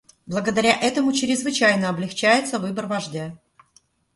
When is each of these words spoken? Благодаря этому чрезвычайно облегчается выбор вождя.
Благодаря 0.25 0.73
этому 0.75 1.13
чрезвычайно 1.13 1.87
облегчается 1.87 2.57
выбор 2.57 2.87
вождя. 2.87 3.37